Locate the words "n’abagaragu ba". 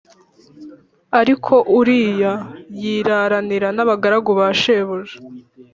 3.73-4.47